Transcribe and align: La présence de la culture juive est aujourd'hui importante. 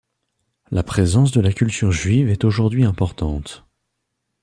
La 0.71 0.81
présence 0.81 1.31
de 1.31 1.41
la 1.41 1.51
culture 1.53 1.91
juive 1.91 2.29
est 2.31 2.43
aujourd'hui 2.43 2.85
importante. 2.85 3.67